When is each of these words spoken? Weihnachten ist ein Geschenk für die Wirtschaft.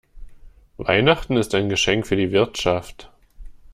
Weihnachten 0.77 1.37
ist 1.37 1.53
ein 1.53 1.69
Geschenk 1.69 2.07
für 2.07 2.15
die 2.15 2.31
Wirtschaft. 2.31 3.11